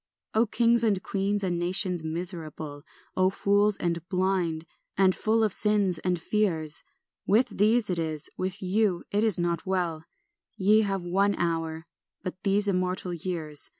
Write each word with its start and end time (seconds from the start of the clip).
ANT. 0.33 0.33
2 0.33 0.39
O 0.41 0.45
kings 0.47 0.83
and 0.83 1.03
queens 1.03 1.43
and 1.43 1.59
nations 1.59 2.03
miserable, 2.03 2.81
O 3.15 3.29
fools 3.29 3.77
and 3.77 4.01
blind, 4.09 4.65
and 4.97 5.13
full 5.13 5.43
of 5.43 5.53
sins 5.53 5.99
and 5.99 6.19
fears, 6.19 6.81
With 7.27 7.49
these 7.59 7.87
it 7.87 7.99
is, 7.99 8.27
with 8.35 8.63
you 8.63 9.03
it 9.11 9.23
is 9.23 9.37
not 9.37 9.67
well; 9.67 10.05
Ye 10.57 10.81
have 10.81 11.03
one 11.03 11.35
hour, 11.35 11.85
but 12.23 12.41
these 12.41 12.65
the 12.65 12.71
immortal 12.71 13.13
years. 13.13 13.69